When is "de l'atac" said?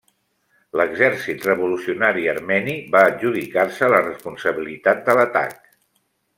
5.11-5.65